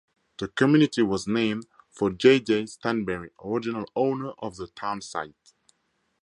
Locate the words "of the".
4.39-4.65